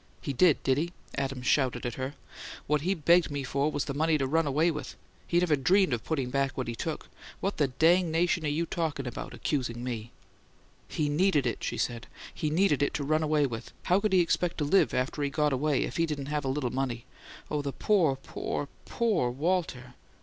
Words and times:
"He 0.19 0.33
DID, 0.33 0.63
did 0.63 0.79
he?" 0.79 0.93
Adams 1.15 1.45
shouted 1.45 1.85
at 1.85 1.93
her. 1.93 2.15
"What 2.65 2.81
he 2.81 2.95
begged 2.95 3.29
me 3.29 3.43
for 3.43 3.71
was 3.71 3.87
money 3.93 4.17
to 4.17 4.25
run 4.25 4.47
away 4.47 4.71
with! 4.71 4.95
He 5.27 5.37
never 5.39 5.55
dreamed 5.55 5.93
of 5.93 6.03
putting 6.03 6.31
back 6.31 6.57
what 6.57 6.67
he 6.67 6.73
took. 6.73 7.07
What 7.39 7.57
the 7.57 7.67
dangnation 7.67 8.43
you 8.43 8.65
talking 8.65 9.05
about 9.05 9.35
accusing 9.35 9.83
me!" 9.83 10.11
"He 10.87 11.07
NEEDED 11.07 11.45
it," 11.45 11.63
she 11.63 11.77
said. 11.77 12.07
"He 12.33 12.49
needed 12.49 12.81
it 12.81 12.95
to 12.95 13.03
run 13.03 13.21
away 13.21 13.45
with! 13.45 13.73
How 13.83 13.99
could 13.99 14.11
he 14.13 14.21
expect 14.21 14.57
to 14.57 14.63
LIVE, 14.65 14.91
after 14.95 15.21
he 15.21 15.29
got 15.29 15.53
away, 15.53 15.83
if 15.83 15.97
he 15.97 16.07
didn't 16.07 16.25
have 16.33 16.45
a 16.45 16.49
little 16.49 16.71
money? 16.73 17.05
Oh, 17.51 17.61
poor, 17.61 18.15
poor, 18.15 18.69
POOR 18.85 19.29
Walter! 19.29 19.93